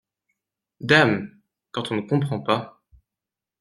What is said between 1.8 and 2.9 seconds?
on ne comprend pas!…